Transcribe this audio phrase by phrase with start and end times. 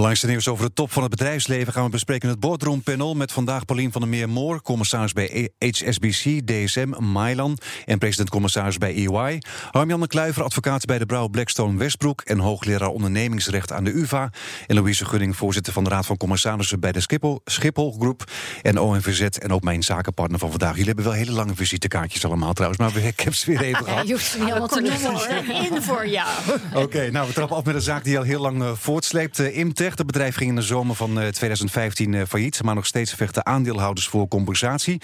[0.00, 3.32] Belangrijkste nieuws over de top van het bedrijfsleven gaan we bespreken in het boardroompanel met
[3.32, 9.38] vandaag Paulien van der Meer Moor, commissaris bij HSBC, DSM, Mylan en president-commissaris bij EY.
[9.70, 14.30] Harm-Jan de Kluiver, advocaat bij de Brouw Blackstone Westbroek en hoogleraar ondernemingsrecht aan de UvA.
[14.66, 18.24] En Louise Gunning, voorzitter van de Raad van Commissarissen bij de Schiphol, Schiphol Groep
[18.62, 20.70] en ONVZ en ook mijn zakenpartner van vandaag.
[20.70, 24.06] Jullie hebben wel hele lange visitekaartjes allemaal trouwens, maar ik heb ze weer even gehad.
[24.06, 26.28] je hoeft ze niet allemaal te noemen In voor jou.
[26.74, 29.38] Oké, nou we trappen af met een zaak die al heel lang uh, voortsleept.
[29.38, 29.56] Uh,
[29.90, 33.46] Imtech, het bedrijf ging in de zomer van 2015 uh, failliet, maar nog steeds vechten
[33.46, 35.00] aandeelhouders voor compensatie.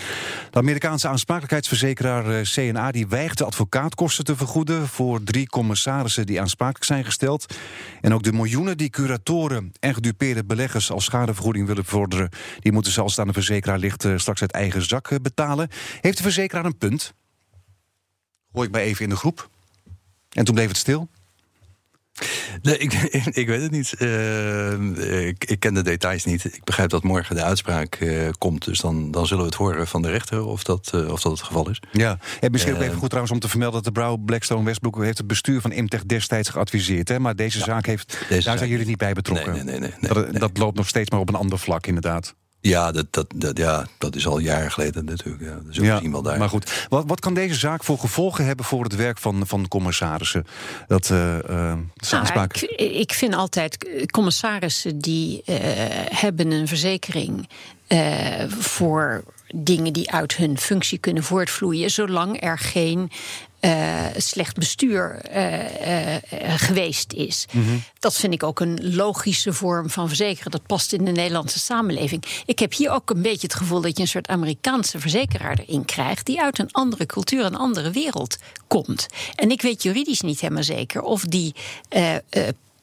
[0.50, 6.40] De Amerikaanse aansprakelijkheidsverzekeraar uh, CNA die weigert de advocaatkosten te vergoeden voor drie commissarissen die
[6.40, 7.54] aansprakelijk zijn gesteld.
[8.00, 12.92] En ook de miljoenen die curatoren en gedupeerde beleggers als schadevergoeding willen bevorderen, die moeten
[12.92, 15.68] ze aan de verzekeraar uh, straks uit eigen zak betalen.
[16.00, 17.14] Heeft de verzekeraar een punt?
[18.52, 19.50] Hoor ik mij even in de groep.
[20.30, 21.08] En toen bleef het stil.
[22.62, 22.92] Nee, ik,
[23.42, 23.94] ik weet het niet.
[23.98, 26.44] Uh, ik, ik, ken de details niet.
[26.44, 28.64] Ik begrijp dat morgen de uitspraak uh, komt.
[28.64, 31.32] Dus dan, dan zullen we het horen van de rechter of dat, uh, of dat
[31.32, 31.80] het geval is.
[31.92, 33.82] Ja, en misschien ook even goed trouwens om te vermelden...
[33.82, 37.08] dat de Brouw Blackstone Westbroek heeft het bestuur van Imtech destijds geadviseerd.
[37.08, 37.18] Hè?
[37.18, 39.52] Maar deze ja, zaak heeft, deze daar zaak zijn jullie niet bij betrokken.
[39.52, 40.40] Nee, nee, nee, nee, dat, nee.
[40.40, 42.34] dat loopt nog steeds maar op een ander vlak inderdaad.
[42.68, 45.42] Ja dat, dat, dat, ja, dat is al jaren geleden natuurlijk.
[45.42, 46.38] Ja, dus wel daar.
[46.38, 49.68] Maar goed, wat, wat kan deze zaak voor gevolgen hebben voor het werk van, van
[49.68, 50.46] commissarissen?
[50.86, 51.72] Dat, uh, uh,
[52.10, 55.56] nou, ik, ik, vind altijd, commissarissen die uh,
[56.10, 57.48] hebben een verzekering
[58.48, 63.10] voor dingen die uit hun functie kunnen voortvloeien, zolang er geen
[63.66, 66.16] uh, slecht bestuur uh, uh,
[66.56, 67.46] geweest is.
[67.50, 67.82] Mm -hmm.
[67.98, 70.50] Dat vind ik ook een logische vorm van verzekeren.
[70.50, 72.24] Dat past in de Nederlandse samenleving.
[72.46, 75.84] Ik heb hier ook een beetje het gevoel dat je een soort Amerikaanse verzekeraar erin
[75.84, 78.36] krijgt, die uit een andere cultuur, een andere wereld
[78.66, 79.06] komt.
[79.34, 81.54] En ik weet juridisch niet helemaal zeker of die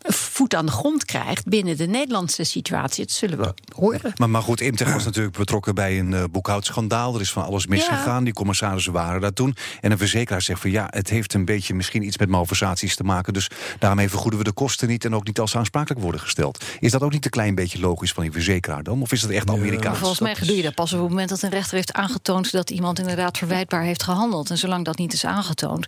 [0.03, 3.06] voet aan de grond krijgt binnen de Nederlandse situatie.
[3.06, 4.14] Dat zullen we horen.
[4.16, 7.16] Maar, maar goed, Imtech was natuurlijk betrokken bij een uh, boekhoudschandaal.
[7.16, 8.18] Er is van alles misgegaan.
[8.18, 8.24] Ja.
[8.24, 9.56] Die commissarissen waren daar toen.
[9.81, 13.03] En een verzekeraar zegt van ja, het heeft een beetje misschien iets met malversaties te
[13.03, 13.34] maken.
[13.34, 13.50] Dus
[13.80, 16.64] daarmee vergoeden we de kosten niet en ook niet als ze aansprakelijk worden gesteld.
[16.80, 19.02] Is dat ook niet een klein beetje logisch van die verzekeraar dan?
[19.02, 19.97] Of is dat echt Amerikaans?
[19.97, 22.70] Volgens mij doe je dat pas op het moment dat een rechter heeft aangetoond dat
[22.70, 24.50] iemand inderdaad verwijtbaar heeft gehandeld.
[24.50, 25.85] En zolang dat niet is aangetoond,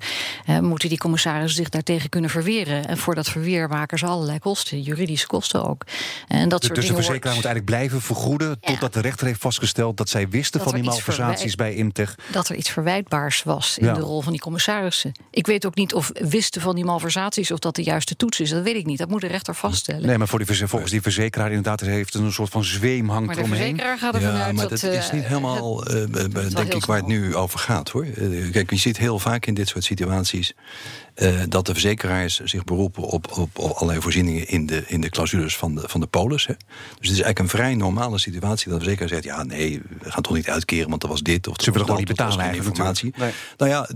[0.50, 2.88] uh, moeten die commissarissen zich daartegen kunnen verweren.
[2.88, 5.84] En voor dat verweer maken ze allerlei kosten, juridische kosten ook.
[6.28, 7.36] En dat dus soort de verzekeraar wordt...
[7.36, 8.72] moet eigenlijk blijven vergoeden ja.
[8.72, 12.16] totdat de rechter heeft vastgesteld dat zij wisten dat van die malversaties bij Imtech.
[12.32, 13.94] Dat er iets verwijtbaars was in ja.
[13.94, 15.12] de rol van die commissarissen.
[15.32, 18.50] Ik weet ook niet of wisten van die malversaties of dat de juiste toets is.
[18.50, 18.98] Dat weet ik niet.
[18.98, 20.08] Dat moet de rechter vaststellen.
[20.08, 23.36] Nee, maar voor die, volgens die verzekeraar inderdaad heeft een soort van zweem hangt maar
[23.36, 23.58] de omheen.
[23.58, 24.80] verzekeraar gaat ervan ja, uit maar dat...
[24.80, 26.08] dat is niet helemaal, uh, uh,
[26.50, 27.90] denk ik, waar het nu over gaat.
[27.90, 28.06] hoor.
[28.06, 30.54] Uh, kijk, je ziet heel vaak in dit soort situaties...
[31.16, 35.10] Uh, dat de verzekeraars zich beroepen op, op, op allerlei voorzieningen in de, in de
[35.10, 36.46] clausules van de, van de polis.
[36.46, 36.54] Hè.
[36.54, 40.12] Dus het is eigenlijk een vrij normale situatie dat de verzekeraar zegt: ja, nee, we
[40.12, 42.70] gaan toch niet uitkeren, want er was dit of Ze willen gewoon niet betalen eigenlijk
[42.70, 43.14] informatie.
[43.18, 43.32] Nee.
[43.58, 43.90] Nou ja,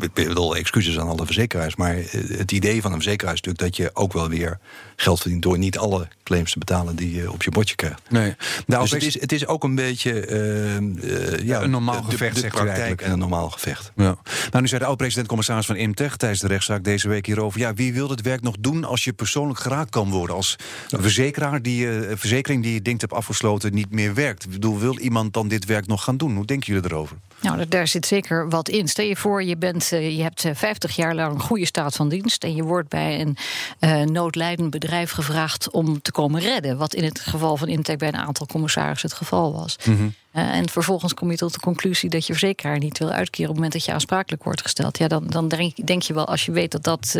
[0.00, 3.84] ik bedoel excuses aan alle verzekeraars, maar het idee van een verzekeraar is natuurlijk dat
[3.84, 4.58] je ook wel weer
[5.02, 8.00] geld verdient door niet alle claims te betalen die je op je bordje krijgt.
[8.08, 8.34] Nee.
[8.66, 12.10] Nou, dus het is, het is ook een beetje uh, uh, ja, een normaal de,
[12.10, 13.92] gevecht, de, de praktijk en een normaal gevecht.
[13.96, 14.16] Ja.
[14.50, 17.60] Nou, nu zei de oud-president-commissaris van Imtech tijdens de rechtszaak deze week hierover.
[17.60, 20.36] Ja, wie wil het werk nog doen als je persoonlijk geraakt kan worden?
[20.36, 20.56] Als
[20.90, 24.44] een verzekeraar die uh, verzekering die je denkt hebt afgesloten niet meer werkt.
[24.44, 26.34] Ik bedoel, wil iemand dan dit werk nog gaan doen?
[26.34, 27.16] Hoe denken jullie erover?
[27.40, 28.88] Nou, daar zit zeker wat in.
[28.88, 32.44] Stel je voor, je, bent, je hebt 50 jaar lang een goede staat van dienst...
[32.44, 33.36] en je wordt bij een
[33.80, 36.76] uh, noodlijdend bedrijf gevraagd om te komen redden.
[36.76, 39.76] Wat in het geval van Imtech bij een aantal commissarissen het geval was.
[39.84, 40.14] Mm -hmm.
[40.34, 43.50] uh, en vervolgens kom je tot de conclusie dat je verzekeraar niet wil uitkeren...
[43.50, 44.98] op het moment dat je aansprakelijk wordt gesteld.
[44.98, 47.18] Ja, dan, dan denk, denk je wel, als je weet dat dat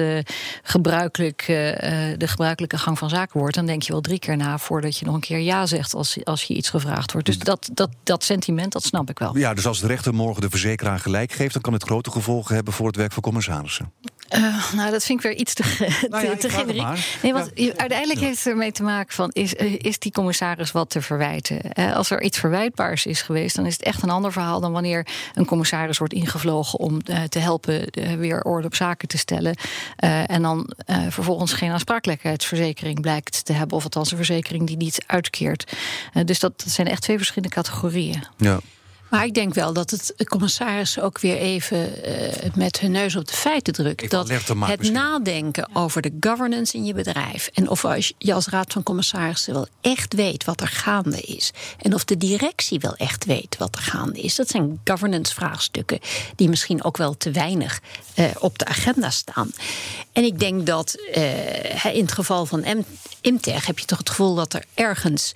[0.63, 1.45] gebruikelijk,
[2.19, 3.55] de gebruikelijke gang van zaken wordt...
[3.55, 5.95] dan denk je wel drie keer na voordat je nog een keer ja zegt...
[5.95, 7.27] als, als je iets gevraagd wordt.
[7.27, 9.39] Dus dat, dat, dat sentiment, dat snap ik wel.
[9.39, 11.53] Ja, dus als de rechter morgen de verzekeraar gelijk geeft...
[11.53, 13.93] dan kan het grote gevolgen hebben voor het werk van commissarissen.
[14.35, 15.63] Uh, nou, dat vind ik weer iets te,
[16.11, 16.87] nou ja, te generiek.
[17.23, 17.73] Nee, want ja.
[17.77, 18.27] uiteindelijk ja.
[18.27, 19.31] heeft het ermee te maken van...
[19.33, 21.61] Is, is die commissaris wat te verwijten?
[21.75, 23.57] Uh, als er iets verwijtbaars is geweest...
[23.57, 26.79] dan is het echt een ander verhaal dan wanneer een commissaris wordt ingevlogen...
[26.79, 29.57] om uh, te helpen weer orde op zaken te stellen.
[30.27, 30.73] en dan
[31.09, 33.77] vervolgens geen aansprakelijkheidsverzekering blijkt te hebben...
[33.77, 35.73] of althans een verzekering die niet uitkeert.
[36.25, 38.25] dus dat, dat zijn echt twee verschillende categorieën.
[38.37, 38.61] Ja.
[39.13, 43.27] Maar ik denk wel dat het commissaris ook weer even uh, met hun neus op
[43.27, 44.11] de feiten drukt.
[44.11, 47.51] dat het nadenken over de governance in je bedrijf.
[47.55, 51.51] En of als je als raad van commissarissen wel echt weet wat er gaande is.
[51.79, 54.35] En of de directie wel echt weet wat er gaande is.
[54.35, 55.99] Dat zijn governance vraagstukken
[56.37, 57.81] die misschien ook wel te weinig
[58.17, 59.53] uh, op de agenda staan.
[60.13, 62.85] En ik denk dat uh, in het geval van
[63.21, 65.33] Imtech heb je toch het gevoel dat er ergens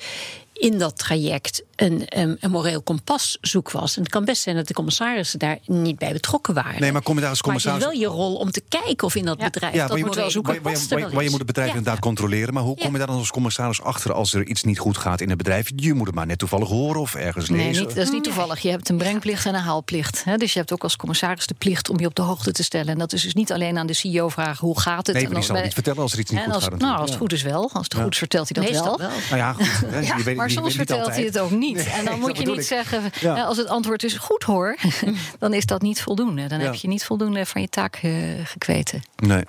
[0.59, 3.97] in dat traject een, een, een, moreel kompas zoek was.
[3.97, 6.81] En het kan best zijn dat de commissarissen daar niet bij betrokken waren.
[6.81, 7.81] Nee, maar kom je daar als commissaris...
[7.81, 9.99] Maar het is wel je rol om te kijken of in dat bedrijf ja, dat
[9.99, 12.55] je zoeken kompas Maar, maar je moet het bedrijf inderdaad controleren.
[12.55, 15.21] Maar hoe kom je daar dan als commissaris achter als er iets niet goed gaat
[15.21, 15.71] in het bedrijf?
[15.77, 17.65] Je moet het maar net toevallig horen of ergens lezen.
[17.65, 18.61] Nee, niet, dat is niet toevallig.
[18.61, 20.25] Je hebt een brengplicht en een haalplicht.
[20.25, 20.37] Hè?
[20.37, 22.89] Dus je hebt ook als commissaris de plicht om je op de hoogte te stellen.
[22.89, 25.17] En dat is dus niet alleen aan de CEO vragen hoe gaat het.
[25.17, 26.79] Nee, maar die zal niet vertellen als er iets niet goed gaat.
[26.79, 27.71] Nou, als het goed is wel.
[27.73, 28.99] Als het goed is vertelt hij dat wel.
[28.99, 30.45] Nou ja, goed.
[30.55, 31.87] Maar soms vertelt hij het ook niet.
[31.87, 34.77] En dan moet je niet zeggen, als het antwoord is goed hoor,
[35.39, 36.47] dan is dat niet voldoende.
[36.47, 38.15] Dan heb je niet voldoende van je taak uh,
[38.45, 39.03] gekweten.
[39.17, 39.45] Nee.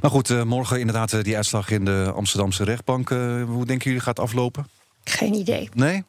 [0.00, 3.08] Maar goed, uh, morgen inderdaad uh, die uitslag in de Amsterdamse rechtbank.
[3.08, 4.68] hoe denken jullie gaat aflopen?
[5.04, 5.68] Geen idee.
[5.74, 6.04] Nee?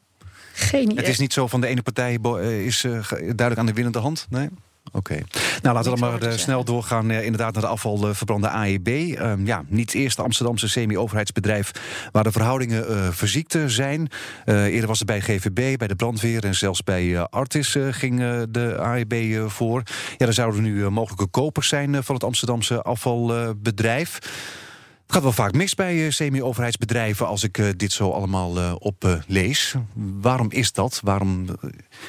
[0.52, 0.96] Geen idee.
[0.96, 2.18] Het is niet zo van de ene partij
[2.64, 4.26] is duidelijk aan de winnende hand?
[4.30, 4.48] Nee?
[4.92, 5.18] Oké.
[5.62, 8.88] Nou, laten we dan maar uh, snel doorgaan uh, inderdaad naar de afvalverbrande AEB.
[8.88, 11.70] Uh, ja, niet het eerste Amsterdamse semi-overheidsbedrijf
[12.12, 14.08] waar de verhoudingen uh, verziekt zijn.
[14.44, 18.18] eerder was het bij GVB, bij de brandweer en zelfs bij Artis ging
[18.50, 19.82] de AEB voor.
[20.16, 24.14] Ja, er zouden nu mogelijke kopers zijn van het Amsterdamse afvalbedrijf.
[24.14, 29.74] Het gaat wel vaak mis bij semi-overheidsbedrijven als ik dit zo allemaal oplees.
[30.20, 31.00] Waarom is dat?
[31.04, 31.46] Waarom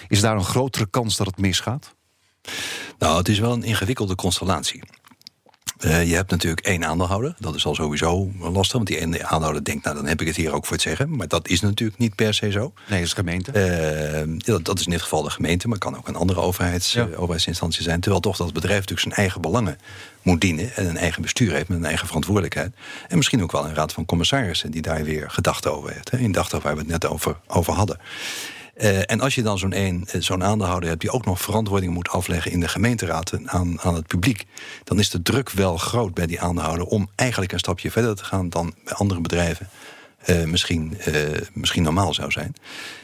[0.07, 1.95] is daar een grotere kans dat het misgaat?
[2.99, 4.83] Nou, het is wel een ingewikkelde constellatie.
[5.85, 7.35] Uh, je hebt natuurlijk één aandeelhouder.
[7.39, 8.71] Dat is al sowieso lastig.
[8.71, 11.15] Want die ene aandeelhouder denkt, nou dan heb ik het hier ook voor het zeggen.
[11.15, 12.59] Maar dat is natuurlijk niet per se zo.
[12.59, 13.51] Nee, dat is de gemeente.
[14.27, 15.67] Uh, dat, dat, is in dit geval de gemeente.
[15.67, 17.07] Maar kan ook een andere overheids, ja.
[17.07, 17.99] uh, overheidsinstantie zijn.
[17.99, 19.77] Terwijl toch dat bedrijf natuurlijk zijn eigen belangen
[20.21, 20.75] moet dienen.
[20.75, 22.73] En een eigen bestuur heeft met een eigen verantwoordelijkheid.
[23.07, 26.11] En misschien ook wel een raad van commissarissen die daar weer gedachten over heeft.
[26.11, 27.99] Hè, indachtig waar we het net over, over hadden.
[28.81, 31.93] Uh, en als je dan zo'n een, eh, zo'n aandeelhouder hebt die ook nog verantwoording
[31.93, 34.45] moet afleggen in de gemeenteraad aan, aan het publiek,
[34.83, 38.23] dan is de druk wel groot bij die aandeelhouder om eigenlijk een stapje verder te
[38.23, 39.69] gaan dan bij andere bedrijven.
[40.29, 41.15] Uh, misschien, uh,
[41.53, 42.53] misschien normaal zou zijn.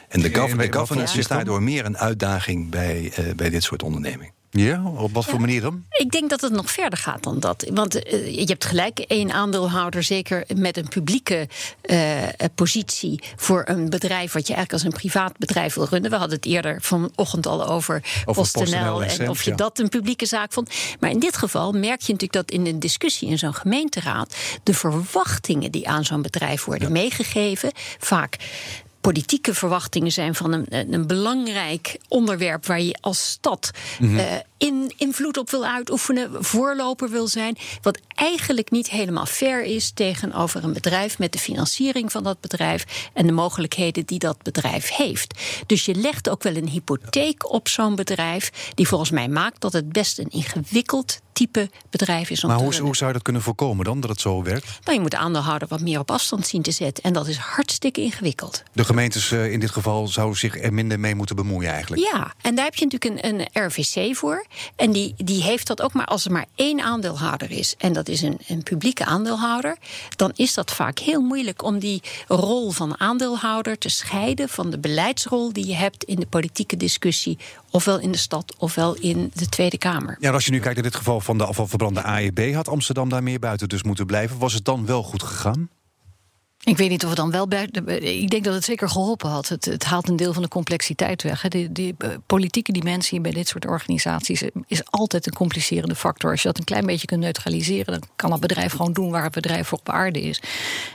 [0.08, 4.37] En de, gov de governance is daardoor meer een uitdaging bij, bij dit soort ondernemingen.
[4.50, 5.84] Ja, op wat voor manier dan?
[5.88, 7.66] Ik denk dat het nog verder gaat dan dat.
[7.72, 11.48] Want uh, je hebt gelijk, één aandeelhouder, zeker met een publieke
[11.82, 12.22] uh,
[12.54, 16.10] positie voor een bedrijf wat je eigenlijk als een privaat bedrijf wil runnen.
[16.10, 19.56] We hadden het eerder vanochtend al over, over PostNL en, en of je ja.
[19.56, 20.70] dat een publieke zaak vond.
[21.00, 24.74] Maar in dit geval merk je natuurlijk dat in een discussie in zo'n gemeenteraad de
[24.74, 26.94] verwachtingen die aan zo'n bedrijf worden ja.
[26.94, 28.36] meegegeven vaak
[29.00, 34.18] politieke verwachtingen zijn van een, een belangrijk onderwerp waar je als stad mm -hmm.
[34.18, 34.24] uh,
[34.58, 37.56] in, invloed op wil uitoefenen, voorloper wil zijn.
[37.82, 43.08] Wat eigenlijk niet helemaal fair is tegenover een bedrijf met de financiering van dat bedrijf
[43.12, 45.40] en de mogelijkheden die dat bedrijf heeft.
[45.66, 49.72] Dus je legt ook wel een hypotheek op zo'n bedrijf, die volgens mij maakt dat
[49.72, 52.44] het best een ingewikkeld type bedrijf is.
[52.44, 54.66] Om maar hoe, hoe, zou je dat kunnen voorkomen dan, dat het zo werkt?
[54.84, 57.04] Nou, je moet de aandeelhouder wat meer op afstand zien te zetten.
[57.04, 58.62] En dat is hartstikke ingewikkeld.
[58.72, 62.02] De gemeentes uh, in dit geval zouden zich er minder mee moeten bemoeien eigenlijk?
[62.12, 64.46] Ja, en daar heb je natuurlijk een, een RVC voor.
[64.76, 67.74] En die, die heeft dat ook maar als er maar één aandeelhouder is.
[67.78, 69.76] En dat is een, een publieke aandeelhouder.
[70.16, 74.78] Dan is dat vaak heel moeilijk om die rol van aandeelhouder te scheiden van de
[74.78, 77.38] beleidsrol die je hebt in de politieke discussie.
[77.70, 80.16] Ofwel in de stad, ofwel in de Tweede Kamer.
[80.20, 83.22] Ja, als je nu kijkt naar dit geval van de afvalverbrande AEB, had Amsterdam daar
[83.22, 84.38] meer buiten dus moeten blijven.
[84.38, 85.68] Was het dan wel goed gegaan?
[86.64, 87.48] Ik weet niet of het dan wel.
[88.00, 89.48] Ik denk dat het zeker geholpen had.
[89.48, 91.48] Het, het haalt een deel van de complexiteit weg.
[91.48, 96.30] Die, die uh, politieke dimensie bij dit soort organisaties is altijd een complicerende factor.
[96.30, 99.22] Als je dat een klein beetje kunt neutraliseren, dan kan het bedrijf gewoon doen waar
[99.22, 100.42] het bedrijf voor op aarde is.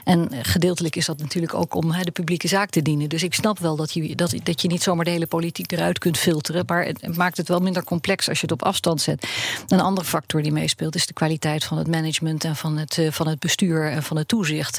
[0.04, 3.08] En gedeeltelijk is dat natuurlijk ook om de publieke zaak te dienen.
[3.08, 5.98] Dus ik snap wel dat je, dat, dat je niet zomaar de hele politiek eruit
[5.98, 6.64] kunt filteren.
[6.66, 9.26] Maar het maakt het wel minder complex als je het op afstand zet.
[9.68, 13.10] Een andere factor die meespeelt is de kwaliteit van het management en van het, uh,
[13.10, 14.78] van het bestuur en van het toezicht.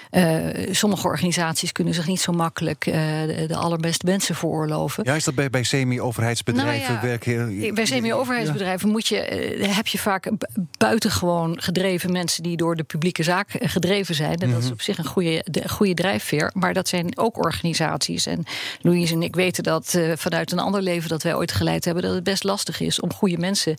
[0.11, 5.03] uh, sommige organisaties kunnen zich niet zo makkelijk uh, de, de, allerbeste mensen veroorloven.
[5.03, 7.73] Ja, is dat bij, bij semi-overheidsbedrijven nou ja, werken?
[7.73, 8.93] Bij semi-overheidsbedrijven ja.
[8.93, 10.29] moet je, uh, heb je vaak
[10.77, 14.37] buitengewoon gedreven mensen die door de publieke zaak gedreven zijn.
[14.37, 14.53] En mm -hmm.
[14.53, 16.51] dat is op zich een goede, de, goede drijfveer.
[16.53, 18.25] Maar dat zijn ook organisaties.
[18.25, 18.43] En
[18.81, 22.13] Louise en ik weten dat vanuit een ander leven dat wij ooit geleid hebben, dat
[22.13, 23.75] het best lastig is om goede mensen,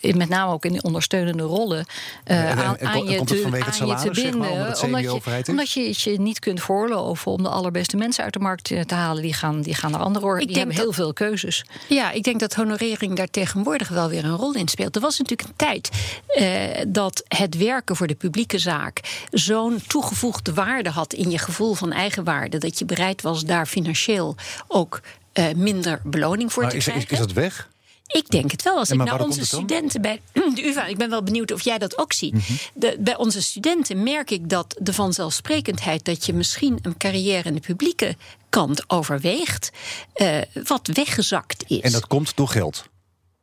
[0.00, 1.86] in, met name ook in de ondersteunende rollen,
[2.24, 3.48] aan, aan, je te,
[3.80, 4.78] aan je te binden.
[4.82, 8.38] Omdat, je, omdat je het je niet kunt voorloven om de allerbeste mensen uit de
[8.38, 9.22] markt te halen.
[9.22, 10.46] Die gaan, die gaan naar andere oren.
[10.46, 11.64] Die hebben heel veel keuzes.
[11.88, 14.94] Ja, ik denk dat honorering daar tegenwoordig wel weer een rol in speelt.
[14.94, 15.90] Er was natuurlijk een tijd
[16.28, 21.74] uh, dat het werken voor de publieke zaak zo'n toegevoegde waarde had in je gevoel
[21.74, 22.58] van eigenwaarde.
[22.58, 24.36] Dat je bereid was daar financieel
[24.68, 25.00] ook
[25.34, 27.04] uh, minder beloning voor maar te is, krijgen.
[27.04, 27.68] Is, is dat weg?
[28.12, 28.76] Ik denk het wel.
[28.76, 30.20] Als ik naar onze studenten bij
[30.54, 32.32] de UvA, ik ben wel benieuwd of jij dat ook ziet.
[32.32, 32.56] Mm -hmm.
[32.74, 37.54] de, bij onze studenten merk ik dat de vanzelfsprekendheid dat je misschien een carrière in
[37.54, 38.16] de publieke
[38.48, 39.70] kant overweegt,
[40.16, 41.80] uh, wat weggezakt is.
[41.80, 42.84] En dat komt door geld.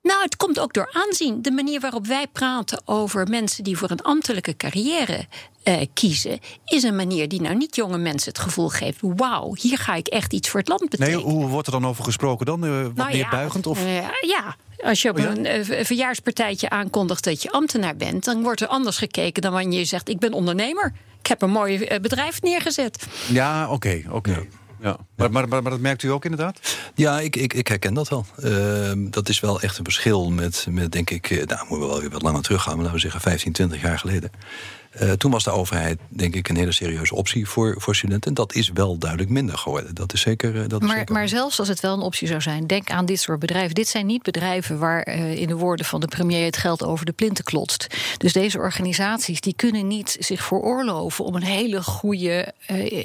[0.07, 1.41] Nou, het komt ook door aanzien.
[1.41, 5.25] De manier waarop wij praten over mensen die voor een ambtelijke carrière
[5.63, 9.77] uh, kiezen, is een manier die nou niet jonge mensen het gevoel geeft: wauw, hier
[9.77, 11.23] ga ik echt iets voor het land betekenen.
[11.23, 12.65] Nee, hoe wordt er dan over gesproken dan?
[12.65, 13.67] Uh, wat nou, meer ja, buigend?
[13.67, 13.83] Of?
[13.83, 14.55] Uh, ja.
[14.83, 18.97] Als je op Oh een verjaarspartijtje aankondigt dat je ambtenaar bent, dan wordt er anders
[18.97, 20.93] gekeken dan wanneer je zegt: Ik ben ondernemer.
[21.19, 23.07] Ik heb een mooi eh, bedrijf neergezet.
[23.29, 24.31] Ja, oké, oké.
[24.31, 24.43] Ja.
[24.81, 24.97] Ja.
[25.15, 26.77] Maar, maar, maar, maar, dat merkt u ook inderdaad?
[26.95, 28.25] Ja, ik, ik, ik herken dat wel.
[28.39, 31.99] Uh, dat is wel echt een verschil met, met denk ik, nou moeten we wel
[31.99, 34.31] weer wat langer teruggaan, maar laten we zeggen 15, 20 jaar geleden.
[35.01, 38.29] Uh, toen was de overheid, denk ik, een hele serieuze optie voor, voor studenten.
[38.29, 39.95] En dat is wel duidelijk minder geworden.
[39.95, 40.55] Dat is zeker.
[40.55, 42.89] Uh, dat maar, is zeker maar zelfs als het wel een optie zou zijn, denk
[42.89, 43.75] aan dit soort bedrijven.
[43.75, 47.05] Dit zijn niet bedrijven waar uh, in de woorden van de premier het geld over
[47.05, 47.87] de plinten klotst.
[48.17, 52.53] Dus deze organisaties die kunnen niet zich veroorloven om een hele goede,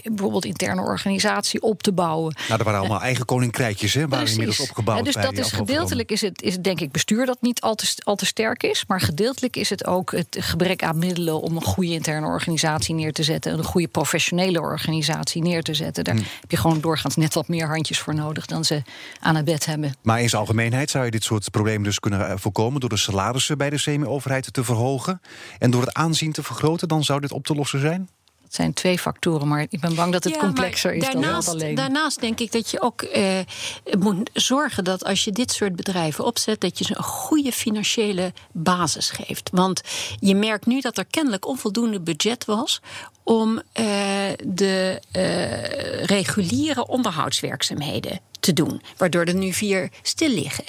[0.02, 2.34] bijvoorbeeld interne organisatie op te bouwen.
[2.48, 4.98] Nou, er waren allemaal eigen koninkrijkjes, hè, waren inmiddels opgebouwd.
[4.98, 7.60] Ja, dus bij dat is gedeeltelijk is het, is het denk ik bestuur dat niet
[7.60, 8.84] al te, al te sterk is.
[8.86, 13.12] Maar gedeeltelijk is het ook het gebrek aan middelen om een goede interne organisatie neer
[13.12, 13.52] te zetten.
[13.52, 16.04] Een goede professionele organisatie neer te zetten.
[16.04, 16.22] Daar hm.
[16.40, 18.82] heb je gewoon doorgaans net wat meer handjes voor nodig dan ze
[19.20, 19.94] aan het bed hebben.
[20.02, 23.58] Maar in zijn algemeenheid zou je dit soort problemen dus kunnen voorkomen door de salarissen
[23.58, 25.20] bij de semi-overheid te verhogen
[25.58, 26.88] en door het aanzien te vergroten.
[26.88, 28.08] Dan zou dit op te lossen zijn?
[28.52, 31.54] Het zijn twee factoren, maar ik ben bang dat het ja, complexer is daarnaast, dan
[31.54, 31.74] dat alleen.
[31.74, 33.38] Daarnaast denk ik dat je ook eh,
[33.98, 38.32] moet zorgen dat als je dit soort bedrijven opzet, dat je ze een goede financiële
[38.52, 39.50] basis geeft.
[39.52, 39.80] Want
[40.20, 42.80] je merkt nu dat er kennelijk onvoldoende budget was
[43.22, 43.62] om uh,
[44.44, 50.64] de uh, reguliere onderhoudswerkzaamheden te doen, waardoor er nu vier stil liggen.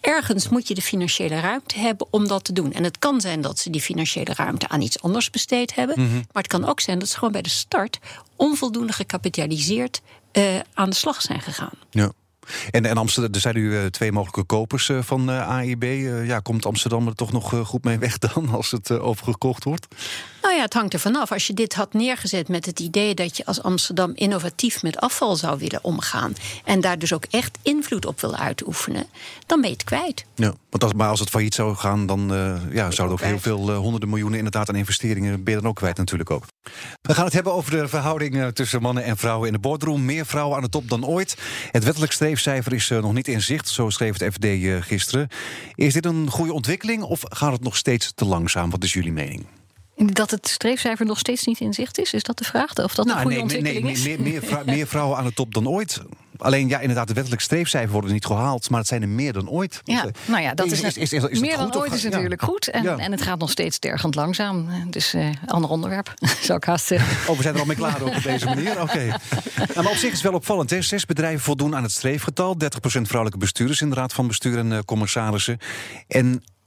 [0.00, 2.72] Ergens moet je de financiële ruimte hebben om dat te doen.
[2.72, 6.14] En het kan zijn dat ze die financiële ruimte aan iets anders besteed hebben, Mhm.
[6.14, 7.98] maar het kan ook zijn dat ze gewoon bij de start
[8.36, 10.00] onvoldoende gecapitaliseerd
[10.32, 11.72] uh, aan de slag zijn gegaan.
[11.90, 12.12] Ja.
[12.70, 15.82] En, en Amsterdam, er zijn nu uh, twee mogelijke kopers uh, van uh, AIB.
[16.26, 19.86] ja, komt Amsterdam er toch nog goed mee weg dan als het overgekocht wordt?
[20.42, 21.32] Nou ja, het hangt er vanaf.
[21.32, 25.36] Als je dit had neergezet met het idee dat je als Amsterdam innovatief met afval
[25.36, 26.34] zou willen omgaan.
[26.64, 29.06] en daar dus ook echt invloed op wil uitoefenen,
[29.46, 30.24] dan ben je het kwijt.
[30.34, 32.20] Ja, want als, maar als het failliet zou gaan, dan
[32.72, 35.44] ja, zouden ook heel veel honderden miljoenen inderdaad aan investeringen.
[35.44, 36.44] ben je dan ook kwijt natuurlijk ook.
[37.02, 40.04] We gaan het hebben over de verhouding tussen mannen en vrouwen in de boardroom.
[40.04, 41.36] Meer vrouwen aan de top dan ooit.
[41.70, 44.46] Het wettelijk streefcijfer is nog niet in zicht, zo schreef het FD
[44.86, 45.28] gisteren.
[45.74, 48.70] Is dit een goede ontwikkeling of gaat het nog steeds te langzaam?
[48.70, 49.46] Wat is jullie mening?
[49.96, 52.74] Dat het streefcijfer nog steeds niet in zicht is, is dat de vraag?
[52.74, 54.04] Of dat nou, een goede nee, ontwikkeling nee, is?
[54.04, 56.02] Meer, meer, vrou meer, vrouwen aan de top dan ooit.
[56.36, 59.48] Alleen ja, inderdaad, de wettelijk streefcijfer worden niet gehaald, maar het zijn er meer dan
[59.48, 59.80] ooit.
[59.84, 62.68] Ja, nou ja, dat is, is, is, is meer dan ooit is natuurlijk goed.
[62.68, 64.68] En, en het gaat nog steeds tergend langzaam.
[64.90, 66.14] Dus uh, ander onderwerp,
[66.46, 67.30] zou ik haast zeggen.
[67.30, 68.82] Oh, we zijn er al mee klaar op deze manier?
[68.82, 69.06] Oké.
[69.74, 70.70] Maar op zich is het wel opvallend.
[70.70, 70.82] Hè?
[70.82, 72.56] Zes bedrijven voldoen aan het streefgetal.
[72.64, 75.58] 30% vrouwelijke bestuurders in de Raad van Bestuur en uh, commissarissen.
[76.08, 76.42] En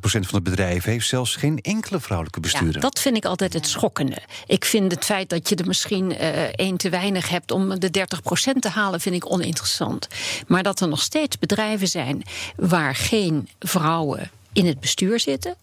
[0.00, 2.74] van de bedrijven heeft zelfs geen enkele vrouwelijke bestuurder.
[2.74, 4.18] Ja, dat vind ik altijd het schokkende.
[4.46, 8.06] Ik vind het feit dat je er misschien uh, één te weinig hebt om de
[8.54, 10.08] 30% te halen, vind ik oninteressant.
[10.46, 12.22] Maar dat er nog steeds bedrijven zijn
[12.56, 15.56] waar geen vrouwen in het bestuur zitten.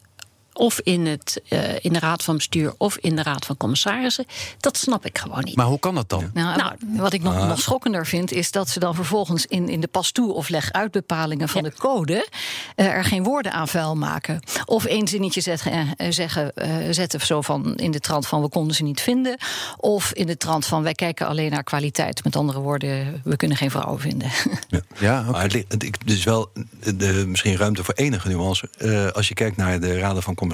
[0.60, 4.26] Of in, het, uh, in de raad van bestuur of in de raad van commissarissen.
[4.60, 5.56] Dat snap ik gewoon niet.
[5.56, 6.32] Maar hoe kan dat dan?
[6.34, 7.48] Nou, nou wat ik nog, ah.
[7.48, 10.72] nog, schokkender vind, is dat ze dan vervolgens in, in de pas toe of leg
[10.72, 11.70] uit bepalingen van ja.
[11.70, 12.28] de code
[12.76, 14.40] uh, er geen woorden aan vuil maken.
[14.66, 16.54] Of één zinnetje zetten, uh, zeggen,
[16.90, 19.38] zetten zo van in de trant van we konden ze niet vinden.
[19.78, 22.24] Of in de trant van wij kijken alleen naar kwaliteit.
[22.24, 24.30] Met andere woorden, we kunnen geen vrouwen vinden.
[24.70, 25.32] Ja, ja okay.
[25.32, 26.52] maar het, is wel
[26.96, 28.70] de, misschien ruimte voor enige nuance.
[29.14, 30.48] als je kijkt naar de raden van commissarissen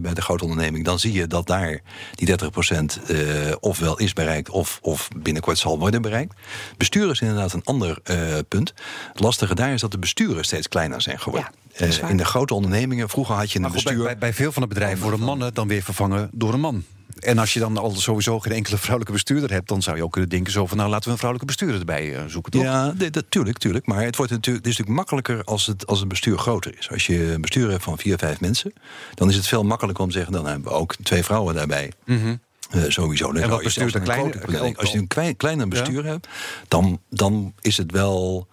[0.00, 1.80] bij de grote onderneming, dan zie je dat daar
[2.14, 6.34] die 30% uh, ofwel is bereikt of, of binnenkort zal worden bereikt.
[6.76, 8.74] Bestuur is inderdaad een ander uh, punt.
[9.12, 11.50] Het lastige daar is dat de besturen steeds kleiner zijn geworden.
[11.76, 14.04] Ja, uh, in de grote ondernemingen, vroeger had je een maar goed, bestuur.
[14.04, 16.84] Bij, bij, veel van de bedrijven worden mannen dan weer vervangen door een man.
[17.16, 20.12] En als je dan al sowieso geen enkele vrouwelijke bestuurder hebt, dan zou je ook
[20.12, 22.52] kunnen denken: zo van nou laten we een vrouwelijke bestuurder erbij uh, zoeken.
[22.52, 22.62] Toch?
[22.62, 23.86] Ja, natuurlijk, tuurlijk.
[23.86, 26.90] Maar het, wordt natuurlijk, het is natuurlijk makkelijker als het, als het bestuur groter is.
[26.90, 28.72] Als je een bestuur hebt van vier, vijf mensen,
[29.14, 31.92] dan is het veel makkelijker om te zeggen: dan hebben we ook twee vrouwen daarbij.
[32.04, 32.40] Mm -hmm.
[32.74, 33.32] Uh, sowieso.
[33.32, 36.28] En wat bestuur kleine, Als je een klein, kleiner bestuur hebt,
[36.68, 38.48] dan, dan is het wel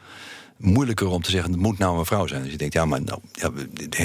[0.64, 2.44] moeilijker om te zeggen, het moet nou een vrouw zijn.
[2.44, 3.52] Dus je denkt, ja, maar nou, ja,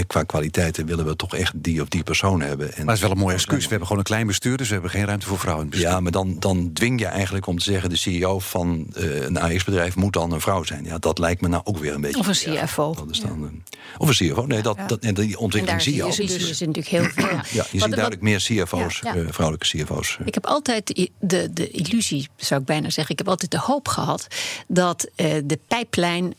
[0.06, 2.66] qua kwaliteiten willen we toch echt die of die persoon hebben.
[2.66, 3.62] En maar dat is wel een mooie excuus.
[3.62, 5.68] We hebben gewoon een klein bestuur, dus we hebben geen ruimte voor vrouwen.
[5.70, 9.38] Ja, maar dan, dan dwing je eigenlijk om te zeggen, de CEO van uh, een
[9.38, 10.84] AX-bedrijf moet dan een vrouw zijn.
[10.84, 12.18] Ja, dat lijkt me nou ook weer een beetje.
[12.18, 12.94] Of een CFO.
[12.94, 13.62] dat is dan,
[13.98, 14.46] of een CFO.
[14.46, 16.16] Nee, dat, dat, en die ontwikkeling zie je al.
[16.16, 17.28] Dus is natuurlijk heel veel.
[17.52, 20.18] Ja, je ziet duidelijk meer CFO's, uh, vrouwelijke CFO's.
[20.24, 23.88] Ik heb altijd de, de illusie, zou ik bijna zeggen, ik heb altijd de hoop
[23.88, 24.26] gehad
[24.66, 26.34] dat de pijplijn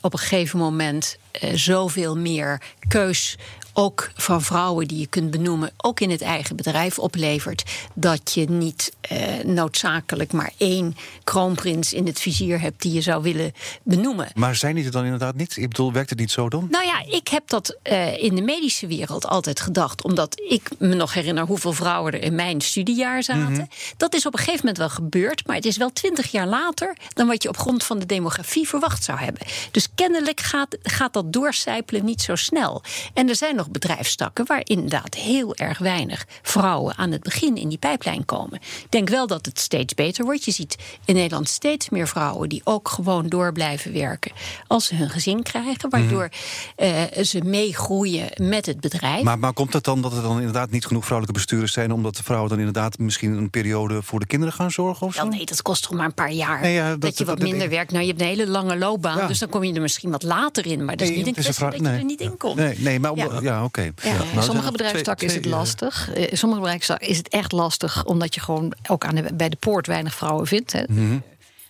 [0.00, 3.36] op een gegeven moment uh, zoveel meer keus
[3.78, 7.64] ook van vrouwen die je kunt benoemen, ook in het eigen bedrijf oplevert.
[7.94, 13.22] Dat je niet eh, noodzakelijk maar één kroonprins in het vizier hebt die je zou
[13.22, 14.28] willen benoemen.
[14.34, 15.56] Maar zijn die er dan inderdaad niet?
[15.56, 16.68] Ik bedoel, werkt het niet zo dan?
[16.70, 20.94] Nou ja, ik heb dat uh, in de medische wereld altijd gedacht, omdat ik me
[20.94, 23.52] nog herinner hoeveel vrouwen er in mijn studiejaar zaten.
[23.52, 23.64] Mhm.
[23.96, 26.96] Dat is op een gegeven moment wel gebeurd, maar het is wel twintig jaar later
[27.14, 29.46] dan wat je op grond van de demografie verwacht zou hebben.
[29.70, 32.82] Dus kennelijk gaat, gaat dat doorcijpelen niet zo snel.
[33.14, 37.68] En er zijn nog bedrijfstakken waar inderdaad heel erg weinig vrouwen aan het begin in
[37.68, 38.60] die pijplijn komen.
[38.60, 40.44] Ik denk wel dat het steeds beter wordt.
[40.44, 44.32] Je ziet in Nederland steeds meer vrouwen die ook gewoon door blijven werken
[44.66, 46.28] als ze hun gezin krijgen, waardoor
[46.76, 49.22] uh, ze meegroeien met het bedrijf.
[49.22, 52.16] Maar, maar komt het dan dat er dan inderdaad niet genoeg vrouwelijke bestuurders zijn, omdat
[52.16, 55.06] de vrouwen dan inderdaad misschien een periode voor de kinderen gaan zorgen?
[55.06, 55.28] Of zo?
[55.28, 56.60] Nee, dat kost toch maar een paar jaar.
[56.60, 57.90] Nee, ja, dat, dat, je wat minder werkt.
[57.90, 60.66] Nou, je hebt een hele lange loopbaan, dus dan kom je er misschien wat later
[60.66, 60.84] in.
[60.84, 62.56] Maar dat is niet een kwestie dat je er niet in komt.
[62.56, 63.82] Nee, nee maar ja, ja oké.
[64.02, 66.14] Ja, nou, sommige bedrijfstakken is het lastig.
[66.14, 69.56] In sommige bedrijfstakken is het echt lastig, omdat je gewoon ook aan de, bij de
[69.56, 70.72] poort weinig vrouwen vindt.
[70.72, 70.82] Hè.
[70.88, 71.22] Mm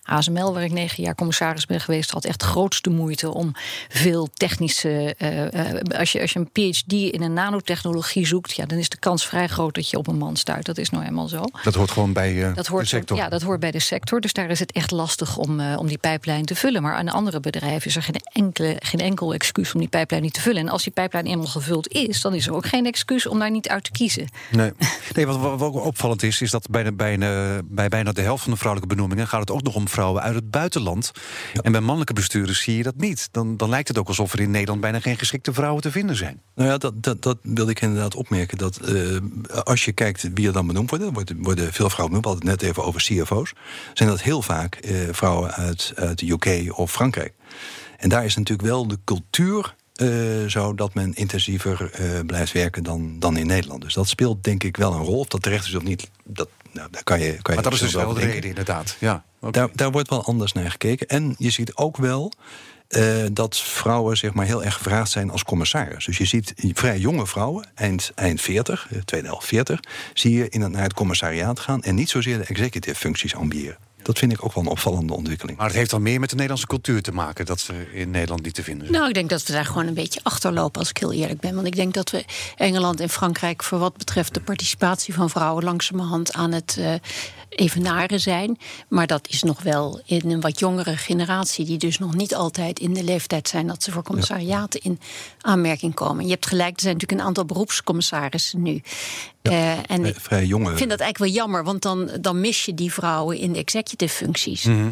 [0.09, 3.53] ASML, waar ik negen jaar commissaris ben geweest, had echt grootste moeite om
[3.89, 5.15] veel technische.
[5.19, 8.99] Uh, als, je, als je een PhD in een nanotechnologie zoekt, ja, dan is de
[8.99, 10.67] kans vrij groot dat je op een man stuit.
[10.67, 11.45] Dat is nou helemaal zo.
[11.63, 13.17] Dat hoort gewoon bij uh, dat hoort, de sector.
[13.17, 14.21] Ja, dat hoort bij de sector.
[14.21, 16.83] Dus daar is het echt lastig om, uh, om die pijplijn te vullen.
[16.83, 20.35] Maar aan andere bedrijven is er geen, enkele, geen enkel excuus om die pijplijn niet
[20.35, 20.61] te vullen.
[20.61, 23.51] En als die pijplijn eenmaal gevuld is, dan is er ook geen excuus om daar
[23.51, 24.29] niet uit te kiezen.
[24.51, 24.73] Nee,
[25.15, 27.19] nee wat, wat ook opvallend is, is dat bij, de, bij,
[27.65, 30.35] bij bijna de helft van de vrouwelijke benoemingen gaat het ook nog om vrouwen uit
[30.35, 31.11] het buitenland.
[31.63, 33.29] En bij mannelijke bestuurders zie je dat niet.
[33.31, 36.17] Dan, dan lijkt het ook alsof er in Nederland bijna geen geschikte vrouwen te vinden
[36.17, 36.43] zijn.
[36.55, 38.59] Nou ja, dat, dat, dat wilde ik inderdaad opmerken.
[38.59, 39.19] Dat uh,
[39.65, 42.25] als je kijkt wie er dan benoemd worden, worden, worden veel vrouwen benoemd.
[42.25, 43.53] We hadden het net even over CFO's.
[43.95, 47.35] Zijn dat heel vaak uh, vrouwen uit, uit de UK of Frankrijk.
[47.97, 52.83] En daar is natuurlijk wel de cultuur uh, zo dat men intensiever uh, blijft werken
[52.83, 53.83] dan, dan in Nederland.
[53.83, 55.19] Dus dat speelt denk ik wel een rol.
[55.19, 57.73] Of dat terecht is of niet, dat, nou, daar kan je, kan je Maar dat
[57.73, 58.97] is dus wel de reden, inderdaad.
[58.99, 61.07] Ja, daar, daar wordt wel anders naar gekeken.
[61.07, 62.33] En je ziet ook wel
[62.89, 66.05] uh, dat vrouwen zeg maar, heel erg gevraagd zijn als commissaris.
[66.05, 69.81] Dus je ziet vrij jonge vrouwen, eind, eind 40, tweede helft 40,
[70.15, 73.79] zie je in het, naar het commissariaat gaan en niet zozeer de executive functies ambiëren.
[74.03, 75.59] Dat vind ik ook wel een opvallende ontwikkeling.
[75.59, 78.43] Maar het heeft dan meer met de Nederlandse cultuur te maken dat ze in Nederland
[78.43, 78.99] niet te vinden zijn.
[78.99, 81.55] Nou, ik denk dat we daar gewoon een beetje achterlopen, als ik heel eerlijk ben.
[81.55, 82.25] Want ik denk dat we
[82.57, 86.95] Engeland en Frankrijk, voor wat betreft de participatie van vrouwen, langzamerhand aan het uh,
[87.49, 88.59] evenaren zijn.
[88.89, 92.79] Maar dat is nog wel in een wat jongere generatie, die dus nog niet altijd
[92.79, 95.01] in de leeftijd zijn dat ze voor commissariaten in
[95.41, 96.25] aanmerking komen.
[96.25, 98.83] Je hebt gelijk, er zijn natuurlijk een aantal beroepscommissarissen nu.
[99.43, 100.71] Ja, uh, en vrij jonge.
[100.71, 103.59] Ik vind dat eigenlijk wel jammer, want dan, dan mis je die vrouwen in de
[103.59, 104.65] executive functies.
[104.65, 104.91] Mm -hmm.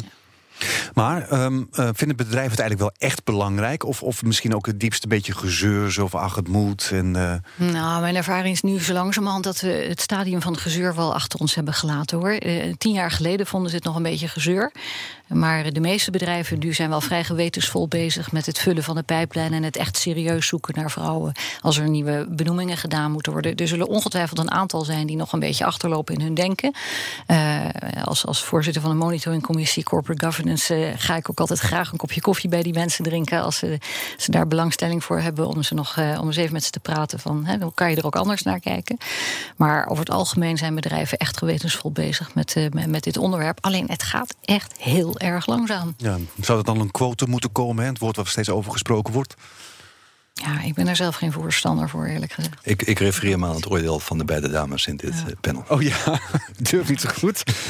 [0.93, 3.85] Maar um, uh, vindt het bedrijf het eigenlijk wel echt belangrijk?
[3.85, 6.89] Of, of misschien ook het diepste beetje gezeur, zo van ach, het moet?
[6.93, 7.71] En, uh...
[7.71, 11.13] Nou, mijn ervaring is nu zo langzamerhand dat we het stadium van het gezeur wel
[11.13, 12.37] achter ons hebben gelaten hoor.
[12.45, 14.71] Uh, tien jaar geleden vonden ze het nog een beetje gezeur.
[15.27, 19.03] Maar de meeste bedrijven nu zijn wel vrij gewetensvol bezig met het vullen van de
[19.03, 21.33] pijplijn en het echt serieus zoeken naar vrouwen.
[21.61, 23.55] Als er nieuwe benoemingen gedaan moeten worden.
[23.55, 26.73] Er zullen ongetwijfeld een aantal zijn die nog een beetje achterlopen in hun denken.
[27.27, 27.65] Uh,
[28.03, 31.97] als, als voorzitter van de monitoringcommissie Corporate Governance uh, ga ik ook altijd graag een
[31.97, 33.41] kopje koffie bij die mensen drinken.
[33.41, 33.77] Als ze,
[34.17, 36.79] ze daar belangstelling voor hebben om ze nog uh, om eens even met ze te
[36.79, 37.19] praten.
[37.19, 38.97] Van, hè, kan je er ook anders naar kijken.
[39.55, 42.55] Maar over het algemeen zijn bedrijven echt gewetensvol bezig met,
[42.87, 43.57] met dit onderwerp.
[43.61, 45.93] Alleen het gaat echt heel erg langzaam.
[45.97, 47.89] Ja, zou er dan een quote moeten komen, hè?
[47.89, 49.35] het woord waar steeds over gesproken wordt?
[50.43, 52.55] Ja, ik ben daar zelf geen voorstander voor, eerlijk gezegd.
[52.61, 55.27] Ik, ik refereer me aan het oordeel van de beide dames in dit ja.
[55.27, 55.63] Eh, panel.
[55.69, 56.19] Oh ja,
[56.69, 57.43] durf niet zo goed.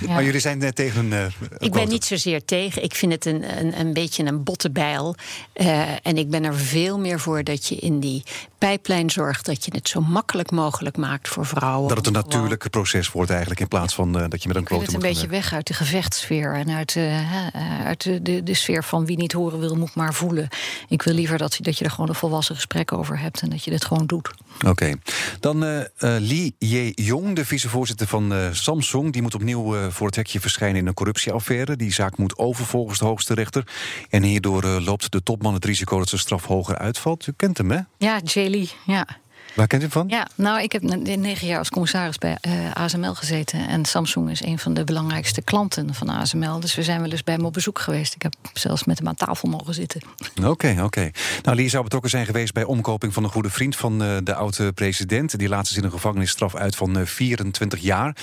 [0.00, 0.12] ja.
[0.12, 1.12] Maar jullie zijn uh, tegen een.
[1.12, 2.82] Uh, ik ben niet zozeer tegen.
[2.82, 5.14] Ik vind het een, een, een beetje een botte bijl.
[5.54, 8.22] Uh, en ik ben er veel meer voor dat je in die
[8.58, 11.88] pijplijn zorgt dat je het zo makkelijk mogelijk maakt voor vrouwen.
[11.88, 14.64] Dat het een natuurlijk proces wordt eigenlijk in plaats van uh, dat je met een
[14.64, 14.92] quote moet.
[14.92, 17.46] Het een beetje weg uit de gevechtssfeer en uit, uh,
[17.84, 20.48] uit de, de, de, sfeer van wie niet horen wil, moet maar voelen.
[20.88, 23.64] Ik wil liever dat, dat je er gewoon een volwassen gesprek over hebt en dat
[23.64, 24.30] je dit gewoon doet.
[24.66, 24.94] Oké.
[25.40, 29.12] Dan uh, Lee Jae-jong, de vicevoorzitter van uh, Samsung.
[29.12, 31.76] Die moet opnieuw voor het hekje verschijnen in een corruptieaffaire.
[31.76, 33.66] Die zaak moet over volgens de hoogste rechter.
[34.10, 37.26] En hierdoor loopt de topman het risico dat zijn straf hoger uitvalt.
[37.26, 37.80] U kent hem, hè?
[37.98, 39.06] Ja, Jay Lee, ja.
[39.54, 40.08] Waar kent u van?
[40.08, 43.68] Ja, nou, ik heb negen jaar als commissaris bij uh, eh, ASML gezeten.
[43.68, 46.60] En Samsung is een van de belangrijkste klanten van ASML.
[46.60, 48.14] Dus we zijn wel eens bij hem op bezoek geweest.
[48.14, 50.00] Ik heb zelfs met hem aan tafel mogen zitten.
[50.44, 51.10] Oké, oké.
[51.42, 54.34] Nou, Lee zou betrokken zijn geweest bij omkoping van een goede vriend van uh, de
[54.34, 55.38] oude president.
[55.38, 58.16] Die laatst in een gevangenisstraf uit van uh, eh, 24 jaar.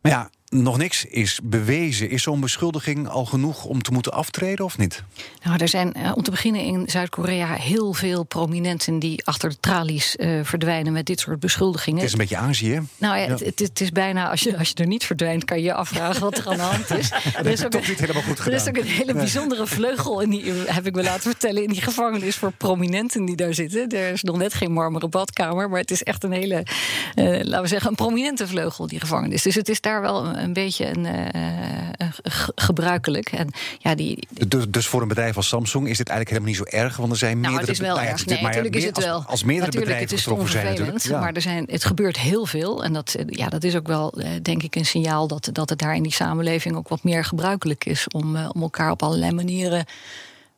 [0.00, 2.10] Maar ja, nog niks is bewezen.
[2.10, 5.02] Is zo'n beschuldiging al genoeg om te moeten aftreden of niet?
[5.42, 9.56] Nou, er zijn uh, om te beginnen in Zuid-Korea heel veel prominenten die achter de
[9.60, 11.98] tralies uh, verdwijnen met dit soort beschuldigingen.
[11.98, 12.82] Het is een beetje Azië.
[12.98, 15.62] Nou ja, Het, het, is bijna als je, als je er niet verdwijnt, kan je
[15.62, 17.10] je afvragen wat er aan de hand is.
[17.36, 18.60] dat is toch niet helemaal goed gedaan.
[18.60, 21.68] Er is ook een hele bijzondere vleugel in die, heb ik me laten vertellen, in
[21.68, 23.88] die gevangenis voor prominenten die daar zitten.
[23.88, 26.66] Er is nog net geen marmeren badkamer, maar het is echt een hele,
[27.14, 29.42] uh, laten we zeggen, een prominente vleugel die gevangenis.
[29.42, 32.08] Dus het is daar wel een beetje een, uh,
[32.54, 33.32] gebruikelijk.
[33.32, 36.72] En, ja, die, dus, dus voor een bedrijf als Samsung is dit eigenlijk helemaal niet
[36.72, 38.26] zo erg, want er zijn nou, meerdere het is wel erg.
[38.26, 39.14] Nee, natuurlijk is het wel.
[39.14, 41.02] Als, als meerdere natuurlijk, bedrijven getroffen zijn, natuurlijk.
[41.02, 41.20] Ja.
[41.20, 42.84] Maar er zijn, het gebeurt heel veel.
[42.84, 45.94] En dat, ja, dat is ook wel, denk ik, een signaal dat, dat het daar
[45.94, 49.84] in die samenleving ook wat meer gebruikelijk is om, om elkaar op allerlei manieren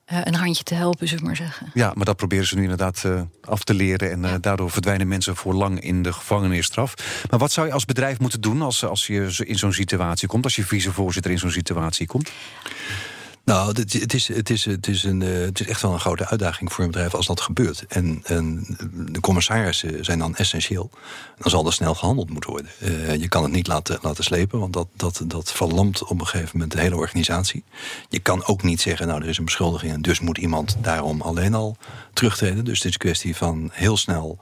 [0.04, 1.70] eh, een handje te helpen, zullen we maar zeggen.
[1.74, 4.10] Ja, maar dat proberen ze nu inderdaad uh, af te leren.
[4.10, 6.94] En uh, daardoor verdwijnen mensen voor lang in de gevangenisstraf.
[7.30, 10.44] Maar wat zou je als bedrijf moeten doen als, als je in zo'n situatie komt?
[10.44, 12.32] Als je vicevoorzitter in zo'n situatie komt?
[13.44, 16.72] Nou, het, is, het, is, het, is een, het is echt wel een grote uitdaging
[16.72, 17.84] voor een bedrijf als dat gebeurt.
[17.88, 18.66] En, en
[19.12, 20.90] de commissarissen zijn dan essentieel.
[21.38, 22.70] Dan zal er snel gehandeld moeten worden.
[22.82, 26.26] Uh, je kan het niet laten, laten slepen, want dat, dat, dat verlamt op een
[26.26, 27.64] gegeven moment de hele organisatie.
[28.08, 31.20] Je kan ook niet zeggen, nou, er is een beschuldiging en dus moet iemand daarom
[31.20, 31.76] alleen al
[32.12, 32.64] terugtreden.
[32.64, 34.38] Dus het is een kwestie van heel snel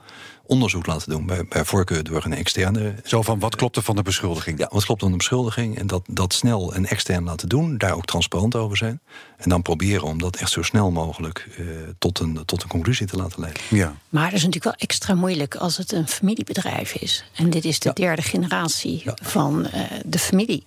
[0.51, 1.27] onderzoek laten doen.
[1.27, 2.95] Bij, bij voorkeur door een externe.
[3.05, 4.59] Zo van wat klopt er van de beschuldiging?
[4.59, 5.79] Ja, wat klopt van de beschuldiging?
[5.79, 7.79] En dat, dat snel en extern laten doen.
[7.79, 9.01] Daar ook transparant over zijn.
[9.37, 11.67] En dan proberen om dat echt zo snel mogelijk uh,
[11.99, 13.63] tot, een, tot een conclusie te laten leiden.
[13.69, 13.95] Ja.
[14.09, 17.25] Maar het is natuurlijk wel extra moeilijk als het een familiebedrijf is.
[17.35, 17.95] En dit is de ja.
[17.95, 19.17] derde generatie ja.
[19.23, 20.65] van uh, de familie.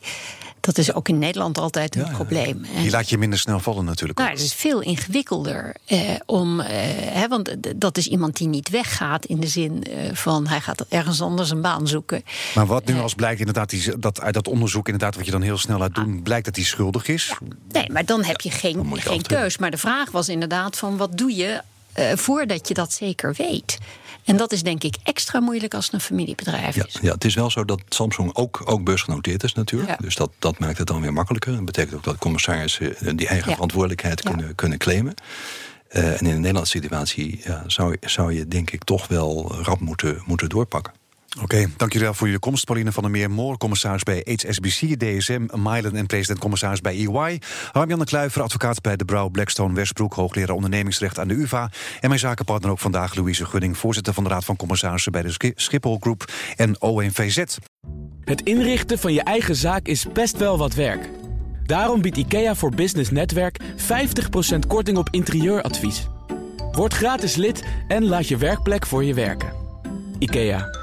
[0.65, 2.65] Dat is ook in Nederland altijd een ja, probleem.
[2.75, 4.19] Die laat je minder snel vallen natuurlijk.
[4.19, 8.69] Nou, het is veel ingewikkelder eh, om, eh, hè, want dat is iemand die niet
[8.69, 12.23] weggaat in de zin eh, van hij gaat ergens anders een baan zoeken.
[12.55, 15.41] Maar wat nu als blijkt inderdaad die, dat uit dat onderzoek inderdaad wat je dan
[15.41, 17.27] heel snel laat doen, blijkt dat hij schuldig is?
[17.27, 17.47] Ja.
[17.71, 19.57] Nee, maar dan heb je geen, geen keus.
[19.57, 21.61] Maar de vraag was inderdaad van wat doe je
[21.99, 23.77] uh, voordat je dat zeker weet.
[24.25, 26.97] En dat is denk ik extra moeilijk als het een familiebedrijf ja, is.
[27.01, 29.89] Ja, het is wel zo dat Samsung ook, ook beursgenoteerd is natuurlijk.
[29.89, 29.97] Ja.
[29.99, 31.51] Dus dat, dat maakt het dan weer makkelijker.
[31.55, 33.53] Dat betekent ook dat commissarissen die eigen ja.
[33.53, 35.13] verantwoordelijkheid kunnen, kunnen claimen.
[35.91, 40.21] Uh, en in de Nederlandse situatie zou, zou je denk ik toch wel rap moeten,
[40.25, 40.93] moeten doorpakken.
[41.35, 42.65] Oké, okay, dank jullie wel voor jullie komst.
[42.65, 47.41] Pauline van der Meer, Moor, commissaris bij HSBC, DSM, Mylen en president-commissaris bij EY.
[47.71, 51.69] Harm-Jan de Kluiver, advocaat bij de Brouw Blackstone Westbroek, hoogleraar ondernemingsrecht aan de UvA.
[51.99, 55.53] En mijn zakenpartner ook vandaag, Louise Gunning, voorzitter van de Raad van Commissarissen bij de
[55.55, 57.43] Schiphol Groep en ONVZ.
[58.23, 61.09] Het inrichten van je eigen zaak is best wel wat werk.
[61.65, 66.07] Daarom biedt IKEA voor Business Netwerk 50% korting op interieuradvies.
[66.71, 69.53] Word gratis lid en laat je werkplek voor je werken.
[70.19, 70.82] IKEA.